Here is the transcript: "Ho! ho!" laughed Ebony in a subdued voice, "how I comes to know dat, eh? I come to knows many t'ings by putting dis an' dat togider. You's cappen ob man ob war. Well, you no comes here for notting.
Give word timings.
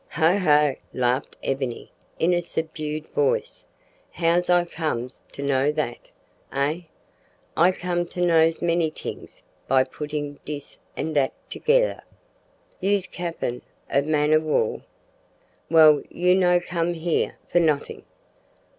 "Ho! 0.13 0.35
ho!" 0.39 0.75
laughed 0.95 1.35
Ebony 1.43 1.91
in 2.17 2.33
a 2.33 2.41
subdued 2.41 3.05
voice, 3.09 3.67
"how 4.13 4.41
I 4.49 4.65
comes 4.65 5.21
to 5.31 5.43
know 5.43 5.71
dat, 5.71 6.09
eh? 6.51 6.79
I 7.55 7.71
come 7.71 8.07
to 8.07 8.19
knows 8.25 8.63
many 8.63 8.89
t'ings 8.89 9.43
by 9.67 9.83
putting 9.83 10.39
dis 10.43 10.79
an' 10.97 11.13
dat 11.13 11.33
togider. 11.51 12.01
You's 12.79 13.05
cappen 13.05 13.61
ob 13.93 14.05
man 14.05 14.33
ob 14.33 14.41
war. 14.41 14.81
Well, 15.69 16.01
you 16.09 16.33
no 16.33 16.59
comes 16.59 16.97
here 16.97 17.37
for 17.51 17.59
notting. 17.59 18.03